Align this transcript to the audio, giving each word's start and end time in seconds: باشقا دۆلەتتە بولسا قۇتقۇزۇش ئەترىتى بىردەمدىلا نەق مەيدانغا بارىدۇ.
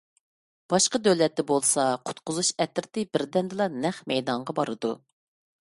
باشقا 0.73 1.01
دۆلەتتە 1.07 1.45
بولسا 1.51 1.85
قۇتقۇزۇش 2.09 2.51
ئەترىتى 2.65 3.07
بىردەمدىلا 3.13 3.71
نەق 3.85 4.01
مەيدانغا 4.15 4.61
بارىدۇ. 4.63 4.95